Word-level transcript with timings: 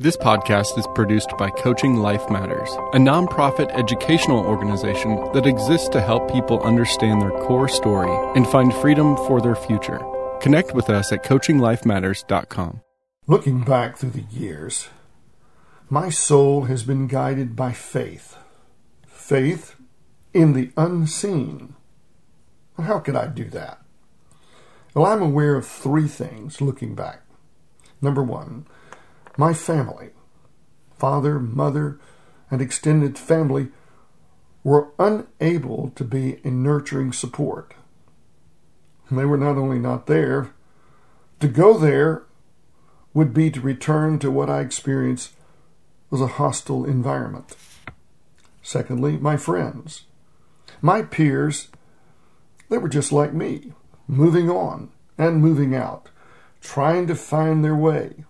This 0.00 0.16
podcast 0.16 0.78
is 0.78 0.86
produced 0.94 1.36
by 1.36 1.50
Coaching 1.50 1.96
Life 1.96 2.30
Matters, 2.30 2.70
a 2.94 2.96
nonprofit 2.96 3.70
educational 3.78 4.38
organization 4.38 5.30
that 5.34 5.44
exists 5.44 5.90
to 5.90 6.00
help 6.00 6.32
people 6.32 6.62
understand 6.62 7.20
their 7.20 7.38
core 7.42 7.68
story 7.68 8.10
and 8.34 8.48
find 8.48 8.72
freedom 8.72 9.14
for 9.14 9.42
their 9.42 9.54
future. 9.54 10.00
Connect 10.40 10.74
with 10.74 10.88
us 10.88 11.12
at 11.12 11.22
coachinglifematters.com. 11.22 12.80
Looking 13.26 13.60
back 13.60 13.98
through 13.98 14.12
the 14.12 14.24
years, 14.30 14.88
my 15.90 16.08
soul 16.08 16.62
has 16.62 16.82
been 16.82 17.06
guided 17.06 17.54
by 17.54 17.72
faith. 17.72 18.38
Faith 19.06 19.76
in 20.32 20.54
the 20.54 20.70
unseen. 20.78 21.74
How 22.78 23.00
could 23.00 23.16
I 23.16 23.26
do 23.26 23.44
that? 23.50 23.82
Well, 24.94 25.04
I'm 25.04 25.20
aware 25.20 25.56
of 25.56 25.66
three 25.66 26.08
things 26.08 26.62
looking 26.62 26.94
back. 26.94 27.20
Number 28.00 28.22
one, 28.22 28.66
my 29.36 29.54
family, 29.54 30.10
father, 30.98 31.38
mother, 31.38 31.98
and 32.50 32.60
extended 32.60 33.18
family, 33.18 33.68
were 34.62 34.88
unable 34.98 35.90
to 35.96 36.04
be 36.04 36.40
a 36.44 36.50
nurturing 36.50 37.12
support. 37.12 37.74
They 39.10 39.24
were 39.24 39.38
not 39.38 39.56
only 39.56 39.78
not 39.78 40.06
there, 40.06 40.52
to 41.40 41.48
go 41.48 41.76
there 41.76 42.24
would 43.12 43.34
be 43.34 43.50
to 43.50 43.60
return 43.60 44.18
to 44.20 44.30
what 44.30 44.50
I 44.50 44.60
experienced 44.60 45.32
was 46.10 46.20
a 46.20 46.26
hostile 46.26 46.84
environment. 46.84 47.56
Secondly, 48.62 49.16
my 49.16 49.36
friends. 49.36 50.04
My 50.80 51.02
peers, 51.02 51.68
they 52.68 52.78
were 52.78 52.88
just 52.88 53.10
like 53.10 53.32
me, 53.32 53.72
moving 54.06 54.48
on 54.50 54.90
and 55.18 55.40
moving 55.42 55.74
out, 55.74 56.08
trying 56.60 57.06
to 57.06 57.14
find 57.14 57.64
their 57.64 57.74
way. 57.74 58.24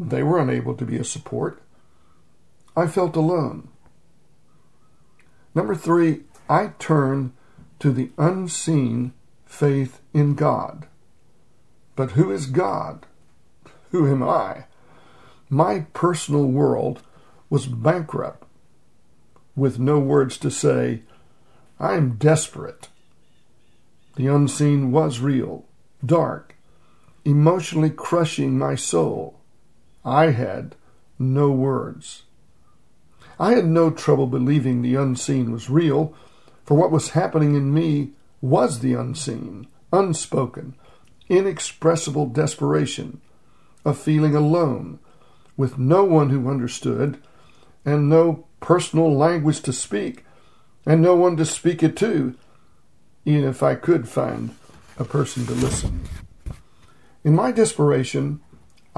They 0.00 0.22
were 0.22 0.38
unable 0.38 0.74
to 0.76 0.86
be 0.86 0.96
a 0.96 1.04
support. 1.04 1.62
I 2.74 2.86
felt 2.86 3.16
alone. 3.16 3.68
Number 5.54 5.74
three, 5.74 6.22
I 6.48 6.72
turned 6.78 7.34
to 7.80 7.92
the 7.92 8.10
unseen 8.16 9.12
faith 9.44 10.00
in 10.14 10.36
God. 10.36 10.86
But 11.96 12.12
who 12.12 12.30
is 12.30 12.46
God? 12.46 13.04
Who 13.90 14.10
am 14.10 14.22
I? 14.22 14.64
My 15.50 15.80
personal 15.92 16.46
world 16.46 17.02
was 17.50 17.66
bankrupt 17.66 18.46
with 19.54 19.78
no 19.78 19.98
words 19.98 20.38
to 20.38 20.50
say, 20.50 21.02
I 21.78 21.94
am 21.96 22.16
desperate. 22.16 22.88
The 24.16 24.28
unseen 24.28 24.92
was 24.92 25.20
real, 25.20 25.66
dark, 26.04 26.56
emotionally 27.26 27.90
crushing 27.90 28.56
my 28.56 28.76
soul. 28.76 29.39
I 30.04 30.30
had 30.30 30.76
no 31.18 31.50
words. 31.50 32.22
I 33.38 33.54
had 33.54 33.66
no 33.66 33.90
trouble 33.90 34.26
believing 34.26 34.82
the 34.82 34.94
unseen 34.94 35.52
was 35.52 35.70
real, 35.70 36.14
for 36.64 36.76
what 36.76 36.90
was 36.90 37.10
happening 37.10 37.54
in 37.54 37.72
me 37.72 38.10
was 38.40 38.80
the 38.80 38.94
unseen, 38.94 39.66
unspoken, 39.92 40.74
inexpressible 41.28 42.26
desperation 42.26 43.20
of 43.84 43.98
feeling 43.98 44.34
alone, 44.34 44.98
with 45.56 45.78
no 45.78 46.04
one 46.04 46.30
who 46.30 46.50
understood, 46.50 47.18
and 47.84 48.08
no 48.08 48.46
personal 48.60 49.14
language 49.14 49.60
to 49.62 49.72
speak, 49.72 50.24
and 50.86 51.02
no 51.02 51.14
one 51.14 51.36
to 51.36 51.44
speak 51.44 51.82
it 51.82 51.96
to, 51.96 52.34
even 53.24 53.44
if 53.44 53.62
I 53.62 53.74
could 53.74 54.08
find 54.08 54.54
a 54.98 55.04
person 55.04 55.46
to 55.46 55.52
listen. 55.52 56.00
In 57.24 57.34
my 57.34 57.52
desperation, 57.52 58.40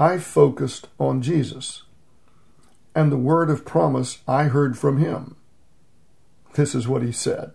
I 0.03 0.17
focused 0.17 0.89
on 0.99 1.21
Jesus 1.21 1.83
and 2.93 3.09
the 3.09 3.15
word 3.15 3.49
of 3.49 3.63
promise 3.63 4.19
I 4.27 4.43
heard 4.55 4.77
from 4.77 4.97
him. 4.97 5.37
This 6.55 6.75
is 6.75 6.89
what 6.89 7.03
he 7.03 7.13
said 7.13 7.53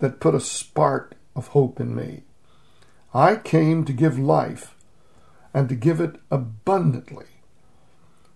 that 0.00 0.18
put 0.18 0.34
a 0.34 0.40
spark 0.40 1.14
of 1.36 1.46
hope 1.54 1.78
in 1.78 1.94
me. 1.94 2.24
I 3.14 3.36
came 3.36 3.84
to 3.84 3.92
give 3.92 4.18
life 4.18 4.74
and 5.54 5.68
to 5.68 5.76
give 5.76 6.00
it 6.00 6.16
abundantly. 6.32 7.26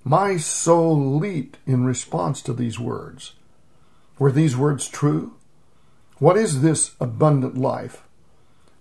My 0.04 0.36
soul 0.36 1.16
leaped 1.16 1.59
in 1.66 1.84
response 1.84 2.41
to 2.42 2.53
these 2.53 2.78
words. 2.78 3.32
Were 4.20 4.31
these 4.31 4.56
words 4.56 4.86
true? 4.86 5.34
What 6.20 6.36
is 6.36 6.62
this 6.62 6.94
abundant 7.00 7.59
life? 7.59 8.04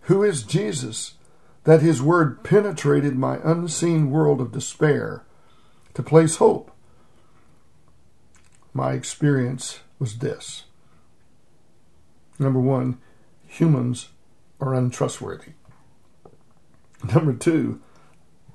Who 0.01 0.21
is 0.21 0.43
Jesus 0.43 1.14
that 1.65 1.81
his 1.81 2.01
word 2.01 2.43
penetrated 2.43 3.15
my 3.15 3.39
unseen 3.43 4.09
world 4.09 4.39
of 4.39 4.51
despair 4.51 5.23
to 5.93 6.01
place 6.01 6.37
hope? 6.37 6.71
My 8.73 8.93
experience 8.93 9.81
was 9.99 10.19
this. 10.19 10.63
Number 12.37 12.59
one, 12.59 12.99
humans 13.47 14.09
are 14.59 14.73
untrustworthy. 14.73 15.53
Number 17.13 17.33
two, 17.33 17.81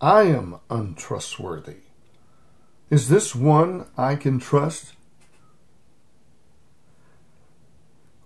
I 0.00 0.22
am 0.22 0.60
untrustworthy. 0.68 1.78
Is 2.90 3.08
this 3.08 3.34
one 3.34 3.86
I 3.96 4.16
can 4.16 4.38
trust? 4.38 4.94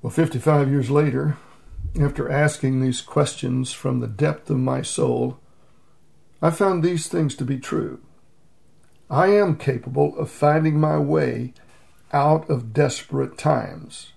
Well, 0.03 0.11
55 0.11 0.71
years 0.71 0.91
later, 0.91 1.37
after 2.01 2.31
asking 2.31 2.81
these 2.81 3.01
questions 3.01 3.73
from 3.73 4.01
the 4.01 4.09
depth 4.09 4.51
of 4.51 4.59
my 4.59 4.83
soul, 4.83 5.39
I 6.43 6.51
found 6.51 6.83
these 6.83 7.07
things 7.07 7.35
to 7.37 7.45
be 7.45 7.59
true. 7.59 8.01
I 9.09 9.29
am 9.29 9.57
capable 9.57 10.17
of 10.19 10.31
finding 10.31 10.81
my 10.81 10.99
way 10.99 11.55
out 12.13 12.49
of 12.51 12.73
desperate 12.73 13.39
times. 13.39 14.13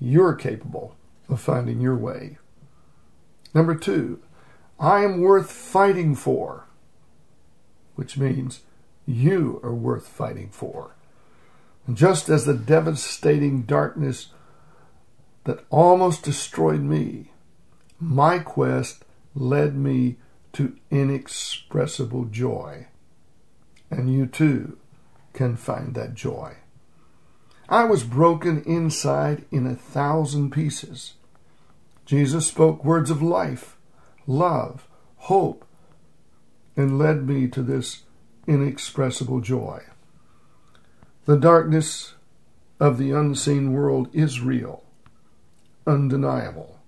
You're 0.00 0.34
capable 0.34 0.96
of 1.28 1.40
finding 1.40 1.80
your 1.80 1.96
way. 1.96 2.38
Number 3.54 3.74
two, 3.74 4.20
I 4.78 5.04
am 5.04 5.20
worth 5.20 5.52
fighting 5.52 6.14
for, 6.14 6.66
which 7.94 8.16
means 8.16 8.62
you 9.06 9.60
are 9.62 9.74
worth 9.74 10.06
fighting 10.06 10.48
for. 10.50 10.96
And 11.86 11.96
just 11.96 12.28
as 12.28 12.44
the 12.44 12.54
devastating 12.54 13.62
darkness 13.62 14.28
that 15.44 15.64
almost 15.70 16.22
destroyed 16.22 16.80
me, 16.80 17.30
my 17.98 18.38
quest 18.38 19.04
led 19.34 19.74
me 19.74 20.16
to 20.52 20.76
inexpressible 20.90 22.24
joy. 22.24 22.86
And 23.90 24.12
you 24.12 24.26
too 24.26 24.78
can 25.32 25.56
find 25.56 25.94
that 25.94 26.14
joy. 26.14 26.56
I 27.68 27.84
was 27.84 28.02
broken 28.02 28.62
inside 28.64 29.44
in 29.50 29.66
a 29.66 29.76
thousand 29.76 30.50
pieces. 30.50 31.14
Jesus 32.04 32.46
spoke 32.48 32.84
words 32.84 33.10
of 33.10 33.22
life 33.22 33.76
love, 34.26 34.88
hope, 35.16 35.64
and 36.76 36.98
led 36.98 37.26
me 37.26 37.48
to 37.48 37.62
this 37.62 38.02
inexpressible 38.46 39.40
joy. 39.40 39.82
The 41.26 41.36
darkness 41.36 42.14
of 42.78 42.98
the 42.98 43.12
unseen 43.12 43.72
world 43.72 44.08
is 44.12 44.40
real, 44.40 44.84
undeniable. 45.86 46.78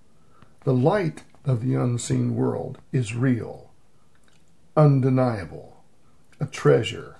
The 0.63 0.73
light 0.73 1.23
of 1.45 1.61
the 1.61 1.75
unseen 1.75 2.35
world 2.35 2.77
is 2.91 3.15
real, 3.15 3.71
undeniable, 4.77 5.83
a 6.39 6.45
treasure, 6.45 7.17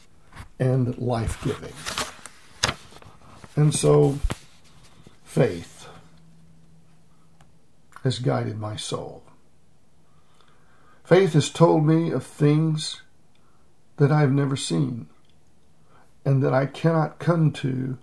and 0.59 0.97
life 0.97 1.43
giving. 1.43 1.73
And 3.55 3.73
so, 3.73 4.19
faith 5.23 5.87
has 8.03 8.19
guided 8.19 8.57
my 8.57 8.75
soul. 8.75 9.23
Faith 11.03 11.33
has 11.33 11.49
told 11.49 11.85
me 11.85 12.11
of 12.11 12.25
things 12.25 13.01
that 13.97 14.11
I 14.11 14.21
have 14.21 14.31
never 14.31 14.55
seen 14.55 15.07
and 16.25 16.41
that 16.43 16.53
I 16.53 16.65
cannot 16.65 17.19
come 17.19 17.51
to 17.51 17.97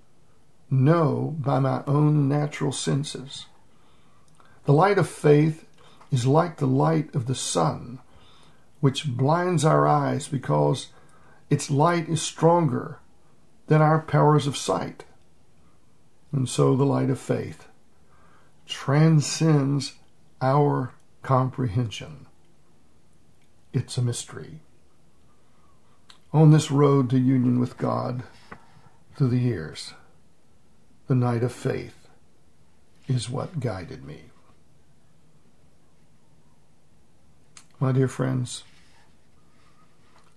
know 0.70 1.34
by 1.38 1.58
my 1.58 1.82
own 1.86 2.28
natural 2.28 2.72
senses. 2.72 3.46
The 4.70 4.76
light 4.76 4.98
of 4.98 5.08
faith 5.08 5.66
is 6.12 6.28
like 6.28 6.58
the 6.58 6.66
light 6.68 7.12
of 7.12 7.26
the 7.26 7.34
sun, 7.34 7.98
which 8.78 9.04
blinds 9.04 9.64
our 9.64 9.84
eyes 9.88 10.28
because 10.28 10.92
its 11.50 11.72
light 11.72 12.08
is 12.08 12.22
stronger 12.22 13.00
than 13.66 13.82
our 13.82 14.00
powers 14.00 14.46
of 14.46 14.56
sight. 14.56 15.02
And 16.30 16.48
so 16.48 16.76
the 16.76 16.86
light 16.86 17.10
of 17.10 17.18
faith 17.18 17.66
transcends 18.64 19.94
our 20.40 20.94
comprehension. 21.22 22.26
It's 23.72 23.98
a 23.98 24.02
mystery. 24.02 24.60
On 26.32 26.52
this 26.52 26.70
road 26.70 27.10
to 27.10 27.18
union 27.18 27.58
with 27.58 27.76
God 27.76 28.22
through 29.16 29.30
the 29.30 29.38
years, 29.38 29.94
the 31.08 31.16
night 31.16 31.42
of 31.42 31.50
faith 31.50 32.06
is 33.08 33.28
what 33.28 33.58
guided 33.58 34.04
me. 34.04 34.29
My 37.82 37.92
dear 37.92 38.08
friends, 38.08 38.62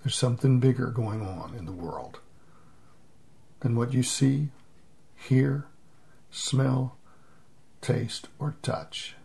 There's 0.03 0.15
something 0.15 0.59
bigger 0.59 0.87
going 0.87 1.21
on 1.21 1.55
in 1.57 1.65
the 1.65 1.71
world 1.71 2.19
than 3.61 3.75
what 3.75 3.93
you 3.93 4.03
see, 4.03 4.49
hear, 5.15 5.65
smell, 6.29 6.97
taste, 7.81 8.27
or 8.37 8.55
touch. 8.61 9.15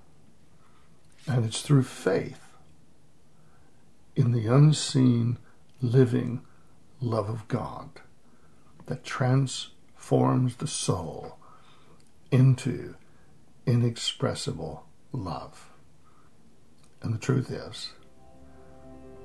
And 1.26 1.44
it's 1.44 1.62
through 1.62 1.82
faith 1.82 2.52
in 4.14 4.32
the 4.32 4.46
unseen, 4.46 5.38
living 5.80 6.42
love 7.00 7.28
of 7.28 7.46
God 7.48 7.88
that 8.86 9.04
transforms 9.04 10.56
the 10.56 10.66
soul 10.66 11.38
into 12.30 12.94
inexpressible 13.66 14.86
love. 15.12 15.70
And 17.02 17.12
the 17.12 17.18
truth 17.18 17.50
is, 17.50 17.92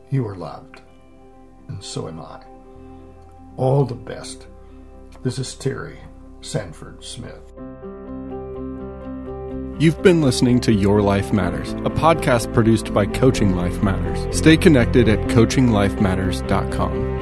you 0.10 0.28
are 0.28 0.36
loved, 0.36 0.82
and 1.68 1.84
so 1.84 2.08
am 2.08 2.20
I. 2.20 2.44
All 3.58 3.86
the 3.86 3.96
best. 3.96 4.48
This 5.24 5.40
is 5.40 5.56
Terry 5.56 6.00
Sanford 6.42 7.04
Smith. 7.04 7.54
You've 9.80 10.02
been 10.04 10.22
listening 10.22 10.60
to 10.62 10.72
Your 10.72 11.02
Life 11.02 11.34
Matters, 11.34 11.74
a 11.74 11.90
podcast 11.90 12.54
produced 12.54 12.94
by 12.94 13.06
Coaching 13.06 13.56
Life 13.56 13.82
Matters. 13.82 14.38
Stay 14.38 14.56
connected 14.56 15.10
at 15.10 15.20
coachinglifematters.com. 15.30 17.14